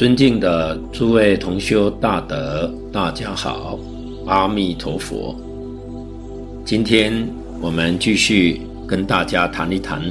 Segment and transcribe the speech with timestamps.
[0.00, 3.78] 尊敬的诸位同修大德，大家好，
[4.24, 5.36] 阿弥陀佛。
[6.64, 7.12] 今天
[7.60, 10.02] 我们继续跟大家谈一谈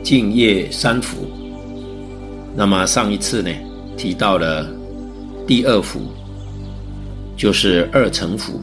[0.00, 1.26] 净业三福。
[2.54, 3.50] 那么上一次呢，
[3.96, 4.64] 提到了
[5.44, 6.02] 第二福，
[7.36, 8.60] 就是二乘福。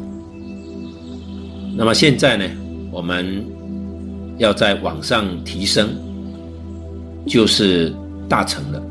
[1.75, 2.45] 那么现在呢，
[2.89, 3.45] 我们
[4.37, 5.89] 要再往上提升，
[7.27, 7.93] 就是
[8.29, 8.81] 大乘了。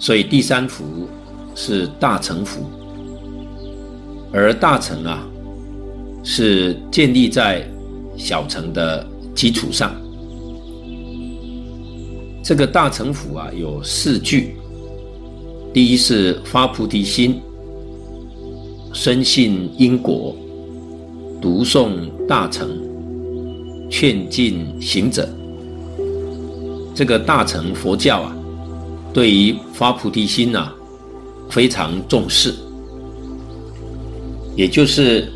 [0.00, 1.06] 所以第三福
[1.54, 2.62] 是大乘福，
[4.32, 5.22] 而大乘啊，
[6.24, 7.68] 是建立在
[8.16, 9.94] 小乘的基础上。
[12.42, 14.56] 这个大乘福啊，有四句：
[15.70, 17.38] 第一是发菩提心，
[18.94, 20.34] 深信因果，
[21.42, 22.70] 读诵大乘，
[23.90, 25.28] 劝进行者。
[26.94, 28.36] 这个大乘佛教啊。
[29.12, 30.72] 对于发菩提心啊，
[31.48, 32.54] 非常重视，
[34.54, 35.28] 也就是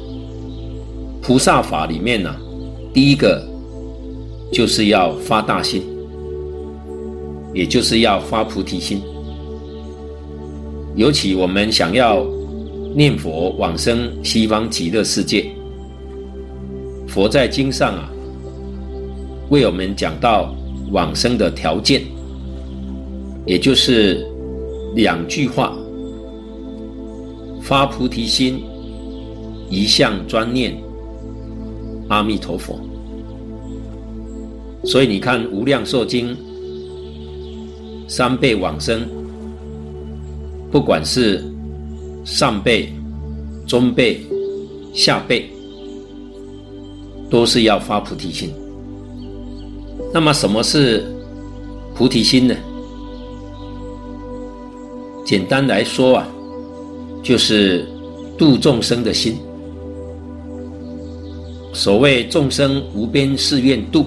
[1.21, 2.33] 菩萨法里面呢、
[2.93, 3.45] 第一个
[4.53, 5.83] 就是要发大心，
[7.53, 9.03] 也就是要发菩提心。
[10.95, 12.25] 尤其我们想要
[12.95, 15.51] 念佛往生西方极乐世界，
[17.09, 18.09] 佛在经上啊，
[19.49, 20.55] 为我们讲到
[20.93, 22.14] 往生的条件。
[23.47, 24.27] 也就是
[24.95, 25.77] 两句话：
[27.61, 28.65] 发菩提心，
[29.69, 30.77] 一向专念
[32.09, 32.81] 阿弥陀佛。
[34.85, 36.35] 所以你看《无量寿经》
[38.07, 39.03] 三辈往生，
[40.71, 41.45] 不管是
[42.25, 42.93] 上辈、
[43.67, 44.21] 中辈、
[44.93, 45.51] 下辈，
[47.31, 48.53] 都是要发菩提心。
[50.13, 51.05] 那么什么是
[51.95, 52.55] 菩提心呢？
[55.25, 56.29] 简单来说啊，
[57.23, 57.89] 就是
[58.37, 59.39] 度众生的心。
[61.73, 64.07] 所谓众生无边誓愿度，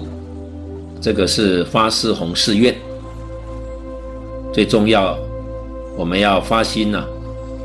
[1.00, 2.74] 这个是发四弘誓愿。
[4.52, 5.18] 最重要，
[5.96, 7.04] 我们要发心呐、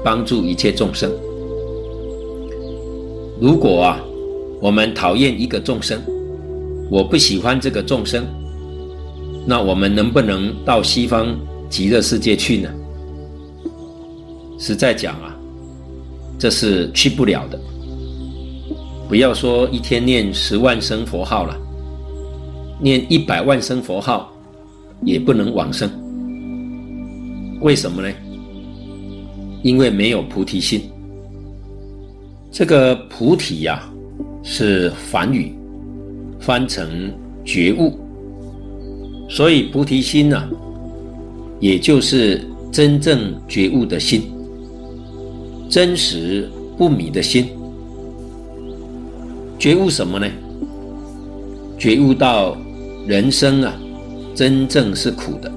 [0.04, 1.12] 帮助一切众生。
[3.40, 4.02] 如果啊，
[4.60, 6.02] 我们讨厌一个众生，
[6.90, 8.26] 我不喜欢这个众生，
[9.46, 11.28] 那我们能不能到西方
[11.70, 12.70] 极乐世界去呢？
[14.66, 15.36] 实在讲啊，
[16.40, 17.60] 这是去不了的。
[19.10, 21.60] 不要说一天念十万声佛号了，
[22.80, 24.34] 念一百万声佛号
[25.02, 25.92] 也不能往生。
[27.60, 28.10] 为什么呢？
[29.64, 30.90] 因为没有菩提心。
[32.50, 33.84] 这个菩提呀、
[34.44, 35.54] 是梵语，
[36.40, 37.12] 翻成
[37.44, 38.00] 觉悟。
[39.30, 40.50] 所以菩提心呢、
[41.60, 44.33] 也就是真正觉悟的心。
[45.74, 46.48] 真实
[46.78, 47.48] 不迷的心，
[49.58, 50.28] 觉悟什么呢？
[51.80, 52.56] 觉悟到
[53.08, 53.74] 人生啊，
[54.36, 55.52] 真正是苦的。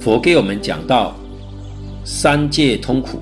[0.00, 1.14] 佛给我们讲到，
[2.02, 3.18] 三界通苦，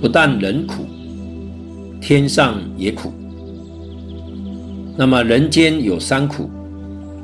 [0.00, 0.84] 不但人苦，
[2.00, 3.12] 天上也苦。
[4.96, 6.50] 那么人间有三苦，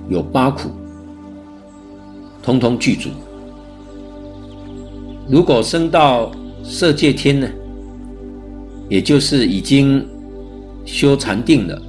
[0.08, 0.70] 有八苦，
[2.44, 3.10] 通通具足。
[5.28, 6.30] 如果升到
[6.62, 7.48] 色界天呢，
[8.88, 10.06] 也就是已经
[10.84, 11.82] 修禅定了，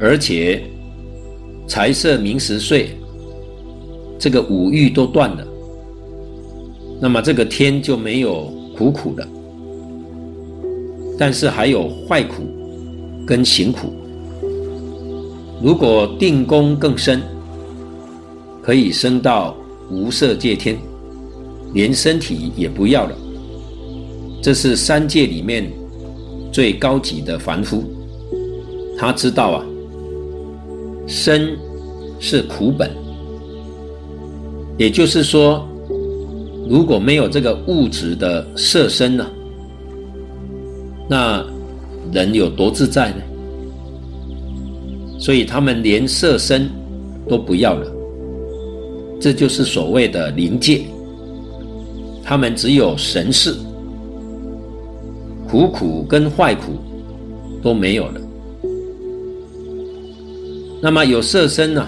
[0.00, 0.62] 而且
[1.66, 2.96] 财色名食睡
[4.18, 5.46] 这个五欲都断了，
[7.00, 9.28] 那么这个天就没有苦苦的，
[11.18, 12.44] 但是还有坏苦
[13.26, 13.92] 跟行苦。
[15.62, 17.20] 如果定功更深，
[18.62, 19.54] 可以升到
[19.90, 20.78] 无色界天。
[21.72, 23.16] 连身体也不要了，
[24.42, 25.70] 这是三界里面
[26.50, 27.84] 最高级的凡夫。
[28.98, 29.64] 他知道啊，
[31.06, 31.56] 身
[32.18, 32.90] 是苦本，
[34.76, 35.66] 也就是说，
[36.68, 39.26] 如果没有这个物质的色身呢，
[41.08, 41.44] 那
[42.12, 43.22] 人有多自在呢？
[45.18, 46.68] 所以他们连色身
[47.28, 47.90] 都不要了，
[49.20, 50.82] 这就是所谓的灵界。
[52.22, 53.54] 他们只有神识，
[55.48, 56.72] 苦苦跟坏苦
[57.62, 58.20] 都没有了。
[60.80, 61.86] 那么有色身呢，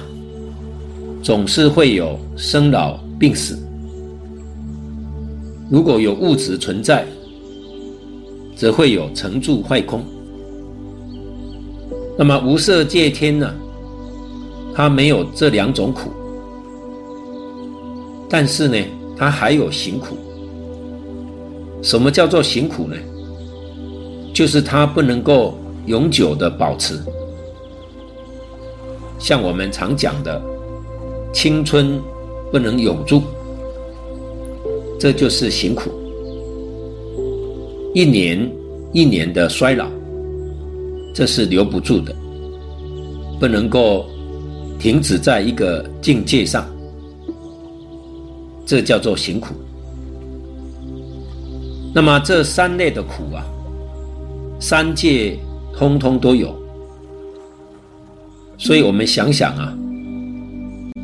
[1.22, 3.58] 总是会有生老病死。
[5.70, 7.06] 如果有物质存在，
[8.54, 10.02] 则会有成住坏空。
[12.18, 13.50] 那么无色界天呢，
[14.74, 16.10] 它没有这两种苦。
[18.28, 18.76] 但是呢，
[19.22, 20.16] 它还有行苦。
[21.80, 22.96] 什么叫做行苦呢？
[24.34, 26.98] 就是它不能够永久的保持，
[29.20, 30.42] 像我们常讲的，
[31.32, 32.00] 青春
[32.50, 33.22] 不能永驻，
[34.98, 35.92] 这就是行苦。
[37.94, 38.50] 一年
[38.92, 39.86] 一年的衰老，
[41.14, 42.12] 这是留不住的，
[43.38, 44.04] 不能够
[44.80, 46.66] 停止在一个境界上，
[48.64, 49.54] 这叫做行苦。
[51.94, 53.44] 那么这三类的苦啊，
[54.58, 55.38] 三界
[55.76, 56.54] 通通都有，
[58.56, 59.76] 所以我们想想啊，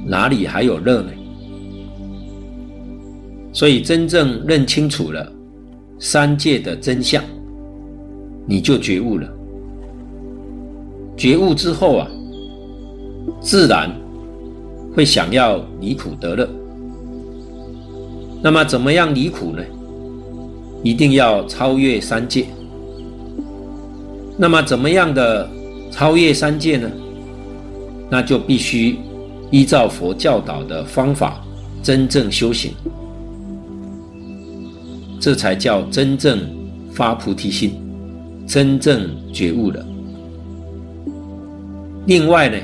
[0.06, 1.10] 哪里还有乐呢？
[3.52, 5.32] 所以真正认清楚了。
[6.00, 7.25] 三界的真相，
[8.46, 9.28] 你就觉悟了。
[11.16, 12.08] 觉悟之后啊，
[13.40, 13.90] 自然
[14.94, 16.49] 会想要离苦得乐。
[18.40, 19.62] 那么怎么样离苦呢？
[20.82, 22.46] 一定要超越三界。
[24.37, 25.50] 那么怎么样的
[25.90, 26.88] 超越三界呢？
[28.08, 28.99] 那就必须
[29.50, 31.44] 依照佛教导的方法，
[31.82, 32.73] 真正修行。
[35.19, 36.38] 这才叫真正
[36.93, 37.73] 发菩提心，
[38.46, 39.85] 真正觉悟了。
[42.06, 42.56] 另外呢，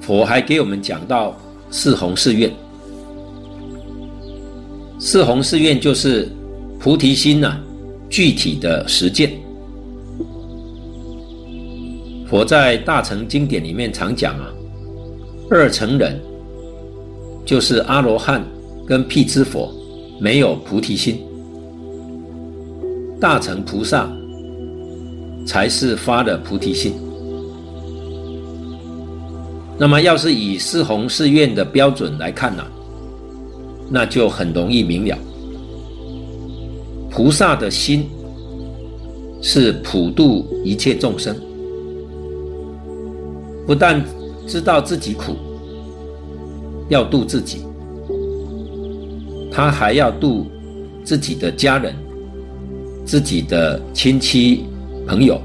[0.00, 1.36] 佛还给我们讲到
[1.70, 2.50] 四弘誓愿。
[5.00, 6.28] 四弘誓愿就是
[6.80, 7.56] 菩提心呐、
[8.10, 9.32] 具体的实践。
[12.28, 14.52] 佛在大乘经典里面常讲啊，
[15.48, 16.20] 二乘人
[17.46, 18.44] 就是阿罗汉
[18.86, 19.72] 跟辟支佛，
[20.20, 21.22] 没有菩提心。
[23.20, 24.10] 大乘菩萨
[25.46, 26.92] 才是发了菩提心。
[29.78, 32.64] 那么，要是以四弘誓愿的标准来看呢、
[33.90, 35.18] 那就很容易明了。
[37.10, 38.08] 菩萨的心
[39.42, 41.34] 是普度一切众生，
[43.66, 44.04] 不但
[44.46, 45.36] 知道自己苦，
[46.88, 47.62] 要度自己，
[49.50, 50.46] 他还要度
[51.04, 51.94] 自己的家人。
[53.04, 54.66] 自己的亲戚
[55.06, 55.40] 朋友，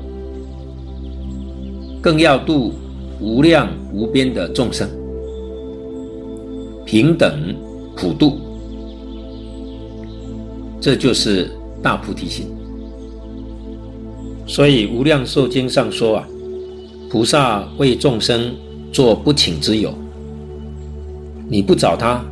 [2.01, 2.73] 更要度
[3.21, 4.89] 无量无边的众生，
[6.83, 7.55] 平等
[7.95, 8.39] 普度，
[10.79, 11.49] 这就是
[11.81, 12.47] 大菩提心。
[14.45, 16.27] 所以《无量寿经》上说啊，
[17.09, 18.53] 菩萨为众生
[18.91, 19.93] 做不请之友，
[21.47, 22.23] 你不找他，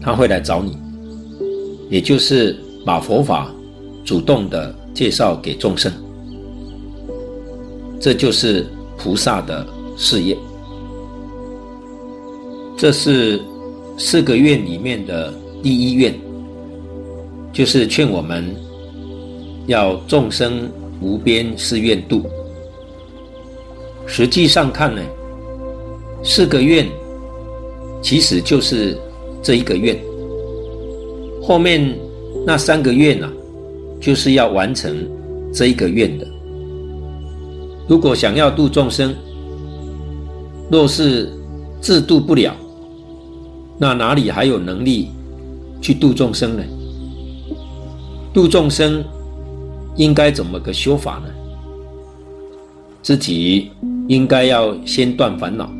[0.00, 0.76] 他会来找你，
[1.88, 3.50] 也就是把佛法。
[4.04, 5.92] 主动的介绍给众生，
[8.00, 8.64] 这就是
[8.96, 9.66] 菩萨的
[9.98, 10.34] 事业。
[12.74, 13.38] 这是
[13.98, 16.14] 四个愿里面的第一愿，
[17.52, 18.54] 就是劝我们
[19.66, 20.70] 要众生
[21.02, 22.24] 无边誓愿度。
[24.06, 25.02] 实际上看呢，
[26.22, 26.86] 四个愿
[28.00, 28.96] 其实就是
[29.42, 29.98] 这一个愿，
[31.42, 31.94] 后面
[32.46, 33.30] 那三个愿啊。
[34.00, 34.96] 就是要完成
[35.52, 36.26] 这一个愿的。
[37.88, 39.12] 如果想要度众生，
[40.70, 41.28] 若是
[41.80, 42.54] 自度不了，
[43.78, 45.08] 那哪里还有能力
[45.80, 46.62] 去度众生呢？
[48.34, 49.04] 度众生
[49.96, 51.28] 应该怎么个修法呢？
[53.02, 53.70] 自己
[54.08, 55.70] 应该要先断烦恼，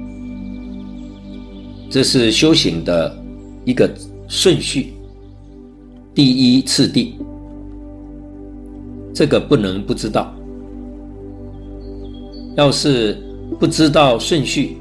[1.91, 3.15] 这是修行的
[3.65, 3.91] 一个
[4.29, 4.95] 顺序，
[6.15, 7.17] 第一次第。
[9.13, 10.33] 这个不能不知道。
[12.57, 13.19] 要是
[13.59, 14.79] 不知道顺序，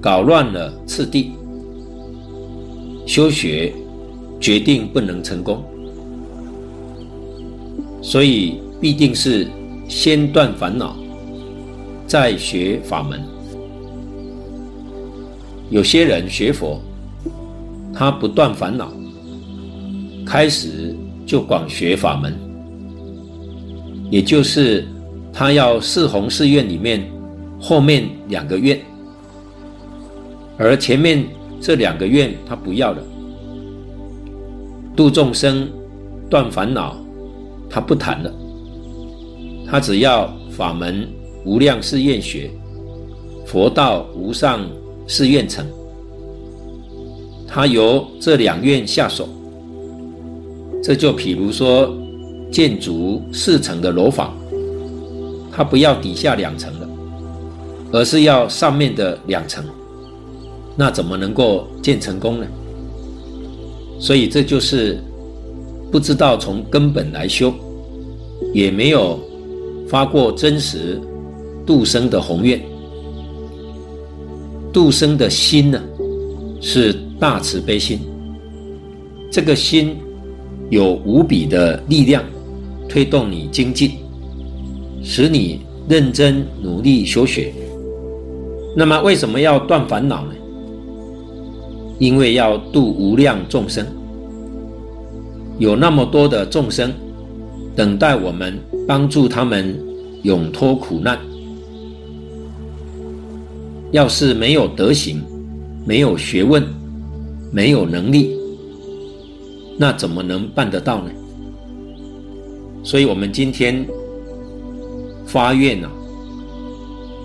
[0.00, 1.32] 搞乱了次第，
[3.06, 3.72] 修学
[4.40, 5.62] 决定不能成功。
[8.02, 9.46] 所以必定是
[9.88, 10.94] 先断烦恼，
[12.06, 13.22] 再学法门。
[15.70, 16.80] 有些人学佛，
[17.94, 18.92] 他不断烦恼，
[20.26, 20.94] 开始
[21.24, 22.34] 就广学法门。
[24.10, 24.86] 也就是
[25.32, 27.02] 他要四弘誓愿里面
[27.58, 28.78] 后面两个愿，
[30.58, 31.24] 而前面
[31.64, 33.02] 这两个愿他不要了。
[34.94, 35.66] 度众生、
[36.28, 36.94] 断烦恼，
[37.70, 38.30] 他不谈了。
[39.66, 41.08] 他只要法门
[41.42, 42.50] 无量誓愿学，
[43.46, 44.60] 佛道无上
[45.06, 45.64] 誓愿成。
[47.48, 49.26] 他由这两愿下手，
[50.82, 51.96] 这就譬如说。
[52.52, 54.32] 建筑四层的楼房，
[55.50, 56.88] 他不要底下两层了，
[57.90, 59.64] 而是要上面的两层，
[60.76, 62.46] 那怎么能够建成功呢？
[64.00, 64.98] 所以这就是
[65.90, 67.54] 不知道从根本来修，
[68.52, 69.18] 也没有
[69.88, 71.00] 发过真实
[71.64, 72.60] 度生的宏愿。
[74.72, 75.80] 度生的心呢，
[76.60, 78.00] 是大慈悲心。
[79.30, 79.96] 这个心
[80.70, 82.24] 有无比的力量，
[82.88, 83.92] 推动你精进，
[85.02, 87.52] 使你认真努力修学。
[88.76, 90.33] 那么，为什么要断烦恼呢？
[91.98, 93.86] 因为要度无量众生，
[95.58, 96.92] 有那么多的众生
[97.76, 99.78] 等待我们帮助他们
[100.22, 101.18] 永脱苦难。
[103.92, 105.22] 要是没有德行，
[105.86, 106.62] 没有学问，
[107.52, 108.36] 没有能力，
[109.78, 111.10] 那怎么能办得到呢？
[112.82, 113.86] 所以，我们今天
[115.24, 115.92] 发愿呢、啊，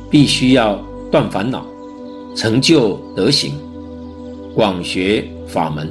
[0.09, 0.79] 必须要
[1.11, 1.65] 断烦恼，
[2.35, 3.53] 成就德行，
[4.59, 5.89] 广学法门，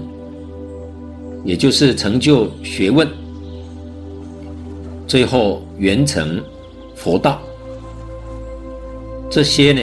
[1.43, 3.09] 也就是成就学问，
[5.07, 6.39] 最后圆成
[6.95, 7.41] 佛道。
[9.31, 9.81] 这些呢，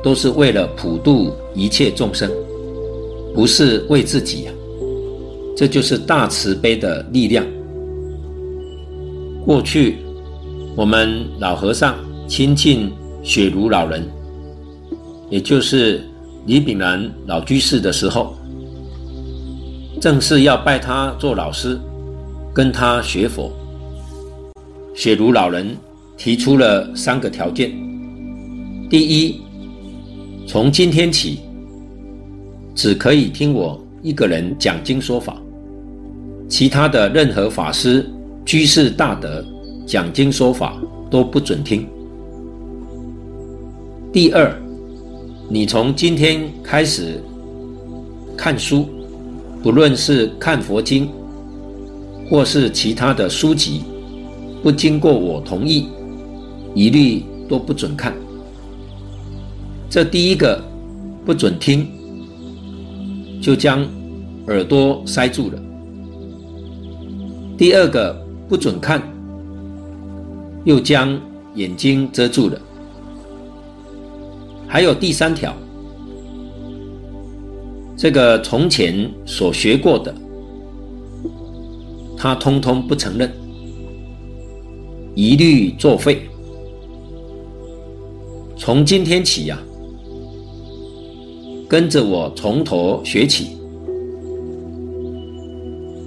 [0.00, 2.30] 都是为了普度一切众生，
[3.34, 4.52] 不是为自己呀。
[5.56, 7.44] 这就是大慈悲的力量。
[9.44, 9.96] 过去
[10.76, 11.96] 我们老和尚
[12.28, 12.92] 亲近
[13.24, 14.08] 雪庐老人，
[15.28, 16.00] 也就是
[16.50, 18.34] 李炳南老居士的时候，
[20.00, 21.78] 正是要拜他做老师，
[22.52, 23.52] 跟他学佛。
[24.92, 25.76] 雪茹老人
[26.16, 27.70] 提出了三个条件：
[28.90, 29.40] 第一，
[30.44, 31.38] 从今天起，
[32.74, 35.40] 只可以听我一个人讲经说法，
[36.48, 38.04] 其他的任何法师、
[38.44, 39.44] 居士大德
[39.86, 40.76] 讲经说法
[41.08, 41.86] 都不准听。
[44.12, 44.52] 第二，
[45.52, 47.20] 你从今天开始
[48.36, 48.88] 看书，
[49.64, 51.08] 不论是看佛经，
[52.28, 53.82] 或是其他的书籍，
[54.62, 55.88] 不经过我同意，
[56.72, 58.14] 一律都不准看。
[59.90, 60.62] 这第一个
[61.26, 61.84] 不准听，
[63.42, 63.84] 就将
[64.46, 65.58] 耳朵塞住了；
[67.58, 68.16] 第二个
[68.48, 69.02] 不准看，
[70.62, 71.20] 又将
[71.56, 72.56] 眼睛遮住了；
[74.72, 75.52] 还有第三条，
[77.96, 80.14] 这个从前所学过的，
[82.16, 83.28] 他通通不承认，
[85.16, 86.22] 一律作废。
[88.56, 89.58] 从今天起呀、
[91.68, 93.56] 跟着我从头学起，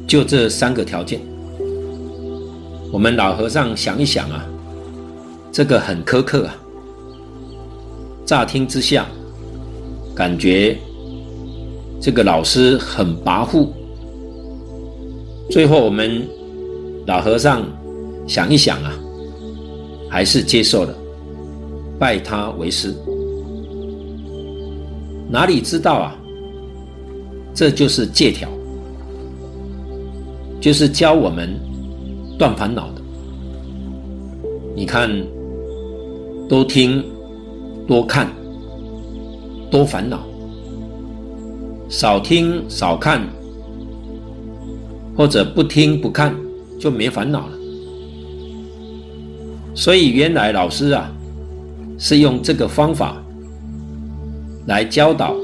[0.07, 1.19] 就这三个条件。
[2.93, 4.45] 我们老和尚想一想啊，
[5.51, 6.55] 这个很苛刻啊。
[8.25, 9.05] 乍听之下，
[10.15, 10.77] 感觉
[11.99, 13.67] 这个老师很跋扈。
[15.49, 16.25] 最后我们
[17.05, 17.63] 老和尚
[18.27, 18.93] 想一想啊，
[20.09, 20.95] 还是接受了，
[21.99, 22.93] 拜他为师。
[25.29, 26.15] 哪里知道啊？
[27.53, 28.49] 这就是借条，
[30.61, 31.53] 就是教我们
[32.37, 33.01] 断烦恼的。
[34.75, 35.09] 你看，
[36.49, 37.03] 都听、
[37.87, 38.31] 多看、
[39.69, 40.19] 多烦恼；
[41.89, 43.21] 少听、少看，
[45.15, 46.35] 或者不听不看，
[46.79, 47.53] 就没烦恼了。
[49.75, 51.11] 所以原来老师啊，
[51.97, 53.17] 是用这个方法。
[54.65, 55.35] 来教导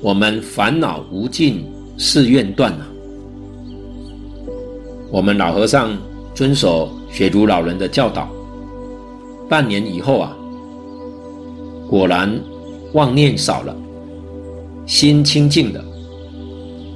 [0.00, 1.64] 我们烦恼无尽
[1.98, 2.86] 誓愿断啊！
[5.10, 5.96] 我们老和尚
[6.32, 8.28] 遵守雪竹老人的教导，
[9.48, 10.36] 半年以后啊，
[11.94, 12.28] 果然
[12.94, 13.72] 妄念少了，
[14.84, 15.80] 心清净了，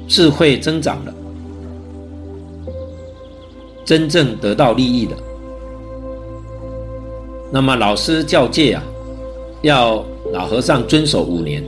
[0.09, 1.14] 智慧增长了，
[3.85, 5.14] 真正得到利益的。
[7.52, 8.83] 那么老师教诫啊，
[9.62, 10.05] 要。
[10.31, 11.64] 老和尚遵守五年，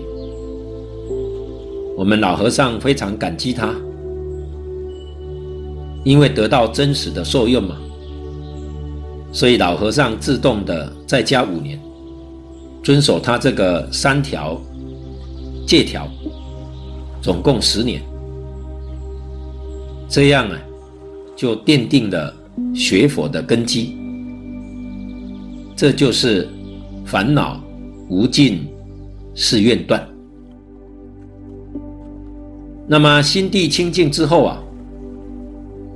[1.97, 3.75] 我们老和尚非常感激他，
[6.05, 7.77] 因为得到真实的受用嘛，
[9.33, 11.81] 所以老和尚自动的再加五年，
[12.83, 14.61] 遵守他这个三条
[15.67, 16.09] 戒条，
[17.23, 18.03] 总共十年，
[20.09, 20.59] 这样啊，
[21.35, 22.35] 就奠定了
[22.75, 23.97] 学佛的根基，
[25.75, 26.49] 这就是
[27.05, 27.61] 烦恼。
[28.13, 28.67] 无尽
[29.37, 30.05] 誓愿断。
[32.89, 34.61] 那么心地清净之后啊，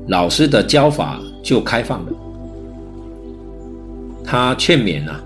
[0.06, 2.12] 老师的教法就开放了。
[4.22, 5.20] 他劝勉啊，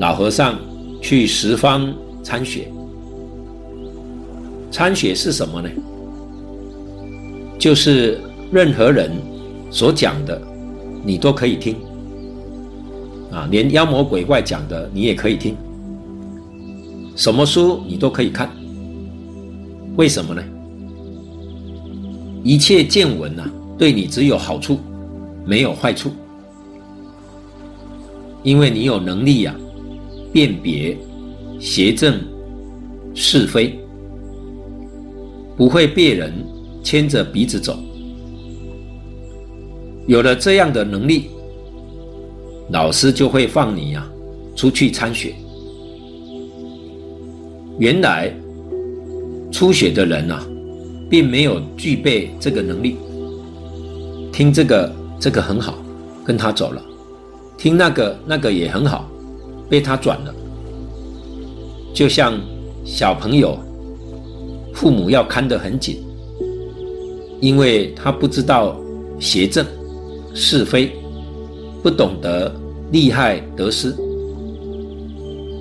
[0.00, 0.58] 老和尚
[1.02, 1.92] 去十方
[2.22, 2.72] 参学。
[4.70, 5.68] 参学是什么呢？
[7.58, 8.18] 就是
[8.50, 9.12] 任何人
[9.70, 10.40] 所讲的，
[11.04, 11.76] 你都可以听，
[13.30, 15.54] 啊，连妖魔鬼怪讲的你也可以听，
[17.14, 18.50] 什么书你都可以看，
[19.96, 20.42] 为什么呢？
[22.42, 23.44] 一切见闻呐，
[23.76, 24.78] 对你只有好处，
[25.44, 26.10] 没有坏处，
[28.42, 29.54] 因为你有能力呀，
[30.32, 30.96] 辨别
[31.58, 32.20] 邪正
[33.14, 33.78] 是非，
[35.56, 36.32] 不会被人
[36.82, 37.78] 牵着鼻子走。
[40.06, 41.30] 有了这样的能力，
[42.70, 44.06] 老师就会放你呀
[44.56, 45.34] 出去参学。
[47.78, 48.32] 原来
[49.50, 50.46] 初学的人呐。
[51.10, 52.94] 并没有具备这个能力，
[54.30, 55.76] 听这个这个很好，
[56.24, 56.80] 跟他走了；
[57.58, 59.10] 听那个那个也很好，
[59.70, 60.34] 被他转了。
[61.94, 62.38] 就像
[62.84, 63.58] 小朋友，
[64.74, 66.02] 父母要看得很紧，
[67.40, 68.76] 因为他不知道
[69.18, 69.64] 邪正
[70.34, 70.90] 是非，
[71.82, 72.54] 不懂得
[72.92, 73.94] 利害得失，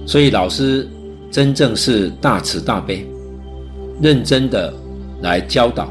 [0.06, 0.86] 所以老师
[1.32, 3.06] 真正是大慈大悲，
[4.02, 4.74] 认真的。
[5.22, 5.90] 来教导，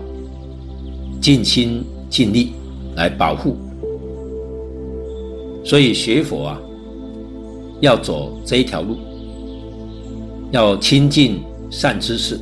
[1.21, 2.55] 尽心尽力
[2.97, 3.59] 来保护，
[5.63, 6.59] 所以学佛啊，
[7.81, 8.97] 要走这一条路，
[10.51, 12.39] 要亲近善知识，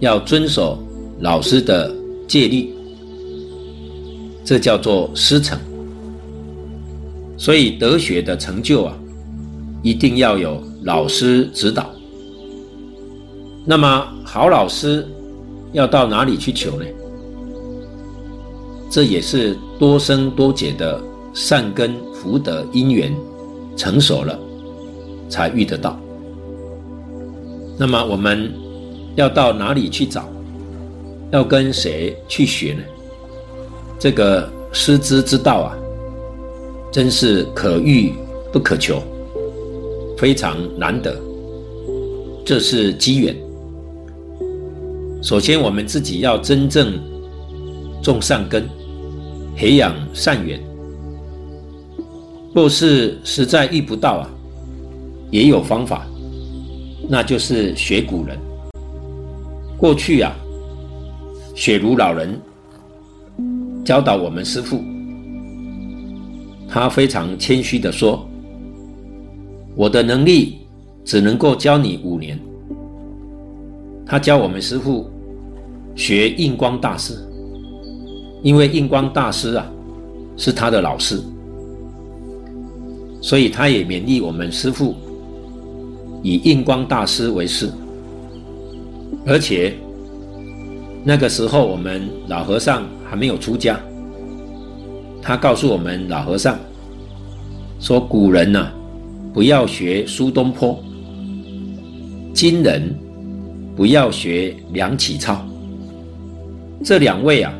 [0.00, 0.78] 要遵守
[1.20, 1.94] 老师的
[2.26, 2.70] 戒律，
[4.44, 5.58] 这叫做师承。
[7.36, 8.96] 所以德学的成就啊，
[9.82, 11.90] 一定要有老师指导。
[13.64, 15.06] 那么好老师。
[15.74, 16.84] 要到哪里去求呢？
[18.88, 23.12] 这也是多生多劫的善根福德因缘
[23.76, 24.38] 成熟了，
[25.28, 25.98] 才遇得到。
[27.78, 28.52] 那么我们
[29.16, 30.28] 要到哪里去找？
[31.30, 32.82] 要跟谁去学呢？
[33.98, 35.74] 这个师资之道啊，
[36.92, 38.12] 真是可遇
[38.52, 39.02] 不可求，
[40.16, 41.16] 非常难得。
[42.44, 43.34] 这是机缘。
[45.22, 47.00] 首先，我们自己要真正
[48.02, 48.68] 种善根，
[49.56, 50.60] 培养善缘。
[52.54, 54.30] 若是实在遇不到啊，
[55.30, 56.06] 也有方法，
[57.08, 58.38] 那就是学古人。
[59.76, 60.32] 过去啊，
[61.54, 62.40] 雪茹老人
[63.84, 64.82] 教导我们师父，
[66.68, 68.24] 他非常谦虚地说
[69.74, 70.58] ：“我的能力
[71.04, 72.38] 只能够教你五年。”
[74.06, 75.10] 他教我们师父。
[75.96, 77.14] 学印光大师，
[78.42, 79.64] 因为印光大师啊
[80.36, 81.22] 是他的老师，
[83.24, 84.94] 所以他也勉励我们师父
[86.22, 87.70] 以印光大师为师。
[89.24, 89.72] 而且
[91.02, 93.80] 那个时候我们老和尚还没有出家，
[95.22, 96.58] 他告诉我们老和尚
[97.80, 98.70] 说：“古人呐、
[99.32, 100.78] 不要学苏东坡；
[102.34, 102.94] 今人
[103.74, 105.42] 不要学梁启超。”
[106.84, 107.54] 这两位啊，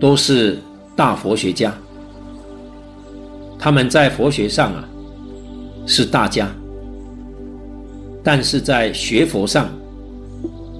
[0.00, 0.58] 都是
[0.96, 1.74] 大佛学家，
[3.64, 4.86] 他们在佛学上啊
[5.86, 6.54] 是大家，
[8.22, 9.70] 但是在学佛上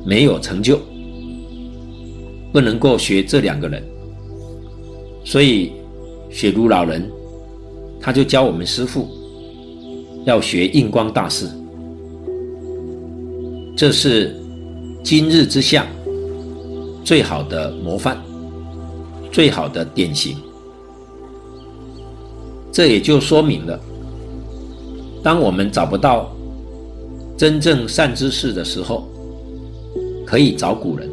[0.05, 0.79] 没有成就，
[2.53, 3.83] 不能够学这两个人，
[5.25, 5.73] 所以
[6.29, 7.11] 雪如老人
[8.03, 9.09] 他就教我们师父
[10.27, 11.49] 要学印光大师，
[13.75, 14.37] 这是
[15.03, 15.87] 今日之相。
[17.03, 18.19] 最好的模范，
[19.33, 20.37] 最好的典型，
[22.75, 23.79] 这也就说明了，
[25.23, 26.35] 当我们找不到
[27.37, 29.07] 真正善知识的时候，
[30.27, 31.09] 可以找古人，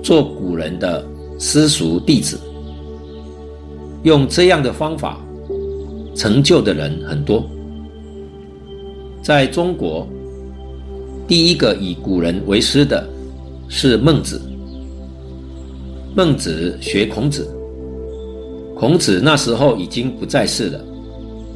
[0.00, 1.04] 做古人的
[1.40, 2.38] 私塾弟子。
[4.04, 5.18] 用这样的方法
[6.14, 7.44] 成就的人很多。
[9.24, 10.06] 在中国，
[11.26, 13.04] 第一个以古人为师的
[13.68, 14.40] 是孟子。
[16.14, 17.44] 孟子学孔子，
[18.80, 20.82] 孔子那时候已经不在世了，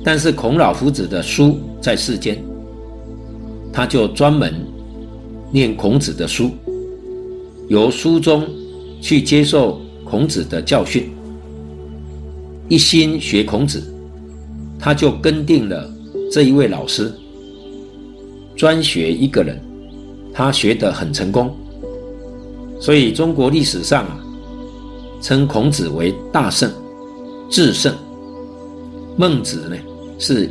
[0.04, 2.38] 但是孔老夫子的书在世间，
[3.72, 4.52] 他就专门
[5.50, 6.50] 念孔子的书，
[7.68, 8.46] 由书中
[9.00, 11.10] 去接受孔子的教训，
[12.68, 13.82] 一心学孔子，
[14.78, 15.90] 他就跟定了
[16.30, 17.10] 这一位老师，
[18.54, 19.58] 专学一个人，
[20.30, 21.56] 他学得很成功，
[22.78, 24.20] 所以中国历史上啊。
[25.22, 26.70] 称孔子为大圣、
[27.50, 27.94] 至圣，
[29.16, 29.76] 孟子呢
[30.18, 30.50] 是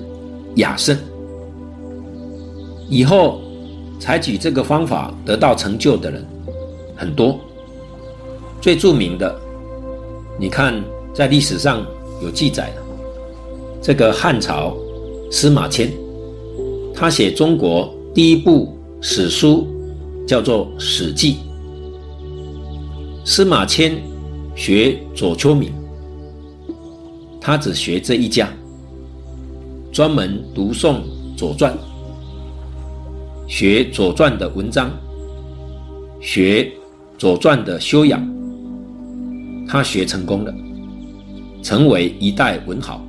[0.55, 0.97] 雅圣。
[2.89, 3.41] 以后
[3.99, 6.25] 采取这个方法得到成就的人
[6.95, 7.39] 很多，
[8.61, 9.35] 最著名的，
[10.39, 11.85] 你看在历史上
[12.21, 12.81] 有记载的，
[13.81, 14.75] 这个汉朝
[15.31, 15.91] 司马迁，
[16.93, 19.67] 他写中国第一部史书
[20.27, 21.33] 叫做《史记》。
[23.25, 23.97] 司马迁
[24.55, 25.73] 学左丘明，
[27.45, 28.47] 他只学这一家，
[29.91, 30.95] 专门读诵
[31.35, 31.73] 《左传》，
[33.49, 34.89] 学《左传》的文章，
[36.21, 36.63] 学
[37.17, 38.25] 《左传》的修养。
[39.67, 40.53] 他学成功了，
[41.61, 43.05] 成为一代文豪。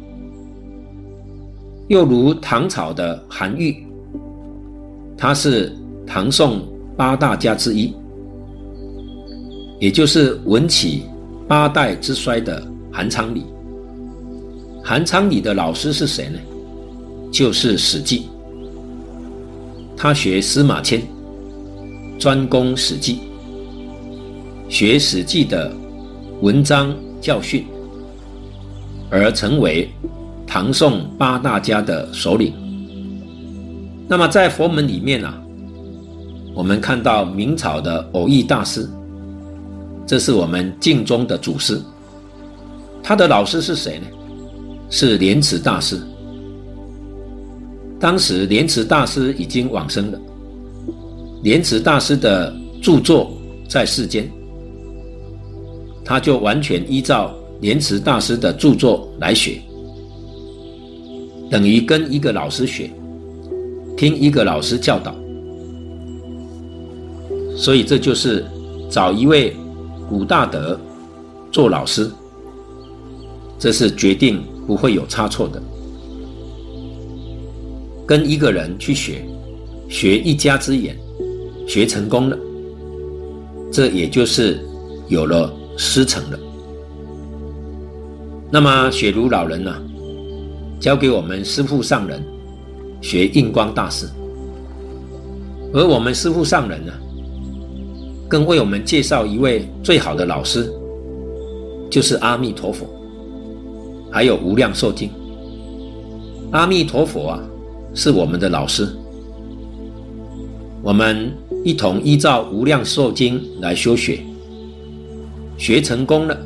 [1.87, 3.87] 又如唐朝的韩愈，
[5.17, 5.73] 他是
[6.05, 6.61] 唐宋
[6.97, 7.95] 八大家之一，
[9.79, 11.05] 也就是文起
[11.47, 13.45] 八代之衰的韩昌黎。
[14.87, 16.39] 韩昌黎的老师是谁呢？
[17.33, 18.21] 就是《史记》。
[19.97, 21.03] 他学司马迁，
[22.19, 23.21] 专攻《史记》，
[24.71, 25.73] 学《史记》的。
[26.41, 27.65] 文章教训，
[29.09, 29.89] 而成为
[30.47, 32.53] 唐宋八大家的首领。
[34.07, 35.43] 那么在佛门里面呢、啊，
[36.53, 38.87] 我们看到明朝的蕅益大师，
[40.05, 41.81] 这是我们敬宗的祖师。
[43.03, 44.07] 他的老师是谁呢？
[44.97, 46.01] 是莲池大师。
[47.99, 50.21] 当时莲池大师已经往生了，
[51.43, 53.33] 莲池大师的著作
[53.69, 54.31] 在世间。
[56.05, 59.61] 他就完全依照莲池大师的著作来学，
[61.51, 62.89] 等于跟一个老师学，
[63.97, 65.13] 听一个老师教导，
[67.57, 68.45] 所以这就是
[68.89, 69.57] 找一位
[70.09, 70.79] 古大德
[71.51, 72.09] 做老师，
[73.59, 75.63] 这是决定不会有差错的。
[78.07, 79.25] 跟一个人去学，
[79.89, 80.97] 学一家之言，
[81.67, 82.39] 学成功了，
[83.73, 84.61] 这也就是
[85.09, 85.53] 有了。
[85.77, 86.39] 师承了。
[88.49, 89.83] 那么雪如老人呢、啊，
[90.79, 92.23] 交给我们师父上人
[93.01, 94.07] 学印光大师，
[95.73, 96.93] 而我们师父上人呢，
[98.29, 100.73] 更为我们介绍一位最好的老师，
[101.91, 102.87] 就是阿弥陀佛，
[104.15, 105.11] 还有无量寿经。
[106.53, 107.43] 阿弥陀佛啊，
[107.95, 108.89] 是我们的老师，
[110.85, 111.33] 我们
[111.65, 114.21] 一同依照无量寿经来修学。
[115.59, 116.39] 学成功了，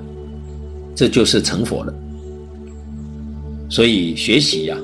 [0.94, 1.92] 这就是成佛了。
[3.68, 4.80] 所以学习呀、啊，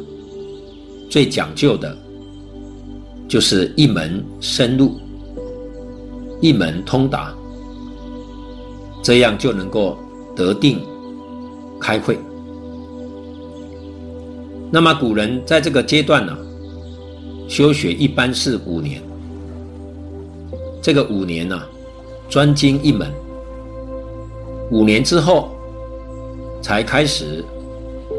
[1.09, 1.97] 最讲究的，
[3.27, 5.01] 就是一门深入，
[6.43, 7.35] 一门通达，
[9.03, 9.97] 这样就能够
[10.37, 10.81] 得定
[11.81, 12.19] 开慧。
[14.75, 16.37] 那么古人在这个阶段呢、
[17.47, 19.01] 修学一般是五年。
[20.83, 21.63] 这个五年呢、
[22.29, 23.09] 专精一门。
[24.73, 25.51] 五年之后，
[26.61, 27.45] 才开始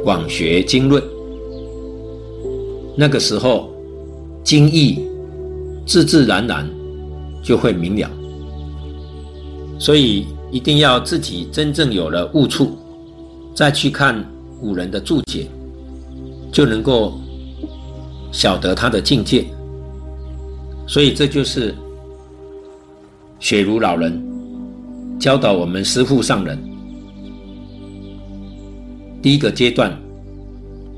[0.01, 1.03] 广学经论。
[2.95, 3.69] 那个时候，
[4.41, 5.05] 经义
[5.85, 6.65] 自自然然
[7.43, 8.09] 就会明了。
[9.77, 12.77] 所以一定要自己真正有了悟处，
[13.53, 14.25] 再去看
[14.61, 15.47] 古人的注解，
[16.55, 17.19] 就能够
[18.31, 19.45] 晓得他的境界。
[20.87, 21.75] 所以这就是
[23.41, 24.23] 雪如老人。
[25.19, 26.57] 教导我们师父上人，
[29.21, 29.97] 第一个阶段，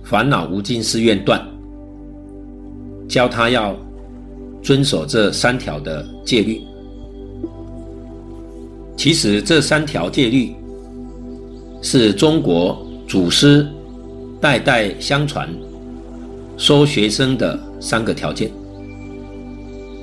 [0.04, 1.44] 烦恼无尽是愿断，
[3.08, 3.76] 教他要
[4.62, 6.62] 遵守这三条的戒律。
[8.96, 10.56] 其实这三条戒律
[11.82, 13.68] 是中国祖师
[14.40, 15.50] 代代相传
[16.58, 18.52] 收学生的三个条件，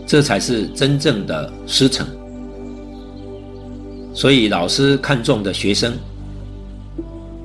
[0.07, 2.07] 这才是真正的师承。
[4.13, 5.93] 所以，老师看重的学生，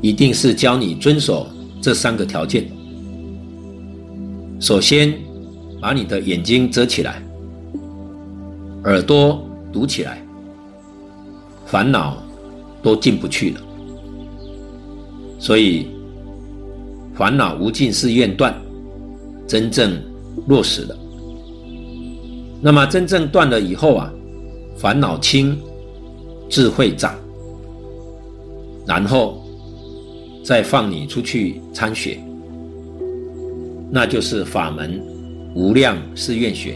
[0.01, 1.47] 一定是教你遵守
[1.81, 2.69] 这三个条件。
[4.59, 5.13] 首先，
[5.81, 7.21] 把你的眼睛遮起来，
[8.83, 10.21] 耳朵堵起来，
[11.65, 12.17] 烦恼
[12.83, 13.61] 都进不去了。
[15.39, 15.87] 所以，
[17.19, 18.55] 烦恼无尽是愿断，
[19.45, 20.01] 真正
[20.47, 20.97] 落实了。
[22.61, 24.09] 那么，真正断了以后啊，
[24.77, 25.59] 烦恼轻。
[26.49, 27.13] 智慧长，
[28.87, 29.39] 然后
[30.43, 32.19] 再放你出去参学，
[33.91, 34.99] 那就是法门
[35.53, 36.75] 无量誓愿学。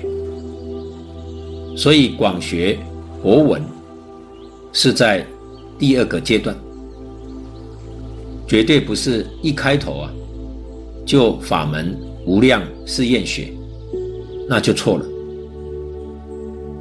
[1.75, 2.77] 所以广学
[3.23, 3.63] 佛文
[4.73, 5.25] 是在
[5.79, 6.56] 第二个阶段，
[8.47, 10.13] 绝对不是一开头啊
[11.05, 13.53] 就法门无量是厌学，
[14.47, 15.05] 那就错了。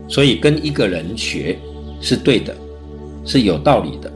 [0.08, 1.58] 所以跟一个人学
[2.00, 2.54] 是对的。
[3.24, 4.12] 是有道理的。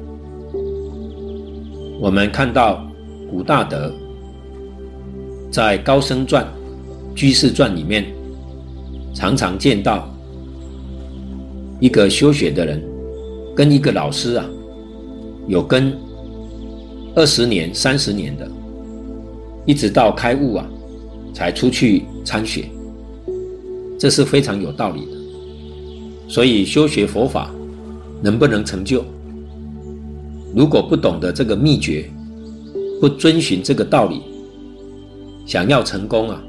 [2.01, 2.85] 我们看到
[3.31, 3.95] 古大德
[5.49, 6.45] 在《高僧传》
[7.15, 8.05] 《居士传》里面，
[9.15, 10.13] 常常见到
[11.79, 12.83] 一个修学的人
[13.55, 14.45] 跟一个老师啊，
[15.47, 15.97] 有跟
[17.15, 18.51] 二十年、三十年的，
[19.67, 20.67] 一直到开悟啊，
[21.35, 22.71] 才出去参学，
[23.99, 25.13] 这是非常有道理的。
[26.29, 27.51] 所以修学佛法
[28.23, 29.05] 能不能成就？
[30.55, 32.11] 如果不懂得这个秘诀，
[33.01, 34.23] 不遵循这个道理，
[35.45, 36.43] 想要成功啊，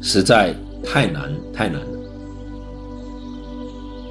[0.00, 1.86] 实在太难太难了。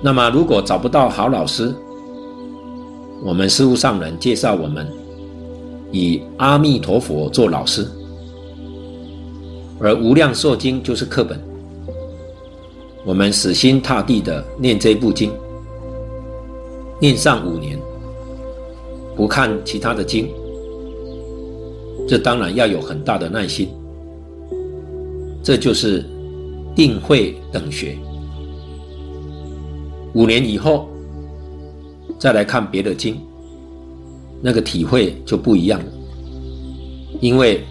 [0.04, 1.74] 那么，如果找不到好老师，
[3.24, 4.88] 我们实务上人介绍我们
[5.92, 7.88] 以阿弥陀佛做老师，
[9.80, 11.40] 而《无量寿经》就是课本。
[13.06, 15.32] 我们死心塌地的念这部经，
[17.00, 17.80] 念上五年，
[19.16, 20.28] 不看其他的经，
[22.08, 23.70] 这当然要有很大的耐心。
[25.44, 26.04] 这就是
[26.76, 27.96] 定慧等学。
[30.16, 30.90] 五年以后
[32.18, 33.22] 再来看别的经，
[34.46, 35.86] 那个体会就不一样了，
[37.20, 37.64] 因为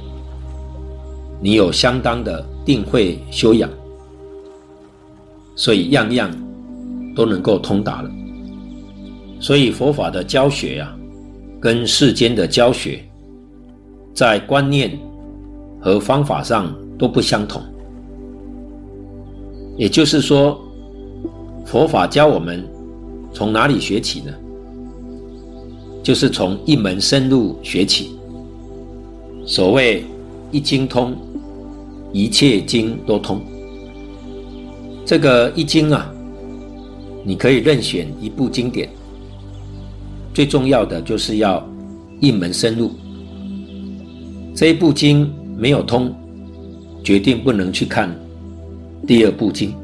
[1.40, 3.70] 你有相当的定慧修养。
[5.54, 6.28] 所以样样
[7.14, 8.10] 都能够通达了。
[9.38, 10.92] 所以佛法的教学啊，
[11.60, 13.04] 跟世间的教学，
[14.12, 14.98] 在观念
[15.80, 17.62] 和方法上都不相同。
[19.76, 20.60] 也就是说，
[21.64, 22.68] 佛法教我们
[23.32, 24.32] 从哪里学起呢？
[26.04, 28.16] 就是从一门深入学起。
[29.46, 30.04] 所谓
[30.52, 31.16] 一经通，
[32.12, 33.40] 一切经都通。
[35.06, 36.12] 这个一经啊，
[37.24, 38.88] 你可以任选一部经典，
[40.34, 41.66] 最重要的就是要
[42.20, 42.92] 一门深入。
[44.54, 46.14] 这一部经没有通，
[47.02, 48.14] 决定不能去看
[49.06, 49.74] 第二部经。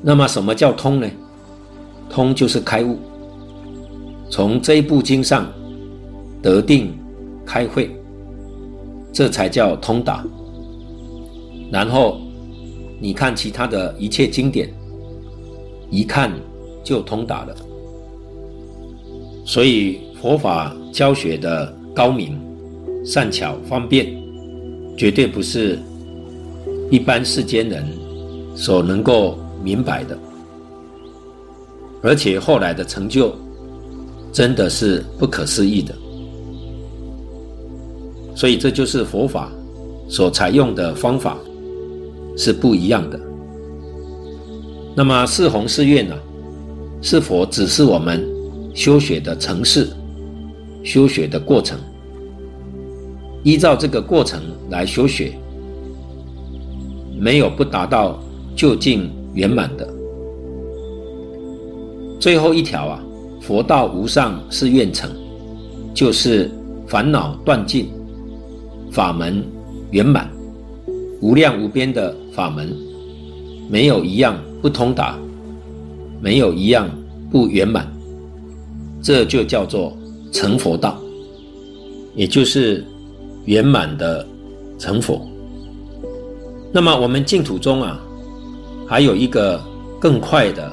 [0.00, 1.08] 那么什么叫通呢？
[2.08, 2.98] 通就是开悟，
[4.32, 5.46] 从这一部经上
[6.42, 6.98] 得定
[7.46, 7.94] 开慧，
[9.12, 10.24] 这才叫通达。
[11.70, 12.18] 然后。
[13.04, 14.72] 你看其他的一切经典，
[15.90, 16.30] 一看
[16.84, 17.56] 就通达了。
[19.44, 22.38] 所以佛法教学的高明、
[23.04, 24.06] 善巧、方便，
[24.96, 25.80] 绝对不是
[26.92, 27.84] 一般世间人
[28.54, 30.16] 所能够明白的。
[32.04, 33.34] 而且后来的成就，
[34.32, 35.94] 真的是不可思议的。
[38.34, 39.52] 所以这就是佛法
[40.08, 41.36] 所采用的方法。
[42.34, 43.20] 是不一样的。
[44.96, 46.16] 那么四弘誓愿呢？
[47.02, 48.26] 是否只是我们
[48.74, 49.86] 修学的程式、
[50.82, 51.78] 修学的过程？
[53.42, 54.40] 依照这个过程
[54.70, 55.34] 来修学，
[57.18, 58.18] 没有不达到
[58.56, 59.86] 究竟圆满的。
[62.18, 63.04] 最后一条啊，
[63.42, 65.10] 佛道无上是愿成，
[65.92, 66.48] 就是
[66.86, 67.90] 烦恼断尽，
[68.92, 69.44] 法门
[69.90, 70.30] 圆满。
[71.20, 72.72] 无量无边的法门，
[73.68, 75.18] 没有一样不通达，
[76.20, 76.88] 没有一样
[77.32, 77.84] 不圆满，
[79.02, 79.92] 这就叫做
[80.30, 80.96] 成佛道，
[82.14, 82.84] 也就是
[83.44, 84.24] 圆满的
[84.78, 85.20] 成佛。
[86.72, 88.00] 那么我们净土中啊，
[88.86, 89.60] 还有一个
[90.00, 90.72] 更快的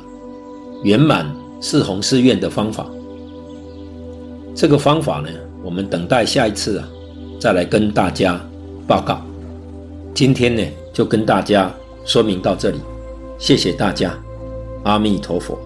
[0.84, 1.26] 圆满
[1.60, 2.86] 四弘誓愿的方法。
[4.56, 5.30] 这个方法呢，
[5.64, 6.88] 我们等待下一次啊，
[7.40, 8.40] 再来跟大家
[8.88, 9.22] 报告。
[10.14, 11.72] 今天呢，就跟大家
[12.06, 12.80] 说明到这里，
[13.38, 14.18] 谢谢大家，
[14.84, 15.58] 阿弥陀佛。